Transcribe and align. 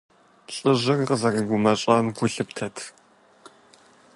Лӏыжьыр 0.55 0.99
къызэрыгумэщӀам 1.07 2.05
гу 2.15 2.25
лъыптэрт. 2.33 2.77